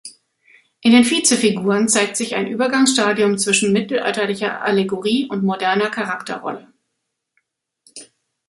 [0.81, 6.73] In den Vice-Figuren zeigt sich ein Übergangsstadium zwischen mittelalterlicher Allegorie und moderner Charakterrolle.